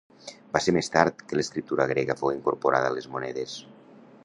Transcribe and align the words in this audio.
Va 0.55 0.61
ser 0.67 0.71
més 0.77 0.89
tard 0.95 1.21
que 1.27 1.37
l'escriptura 1.39 1.87
grega 1.93 2.17
fou 2.23 2.33
incorporada 2.39 2.91
a 2.93 2.97
les 2.99 3.09
monedes. 3.17 3.57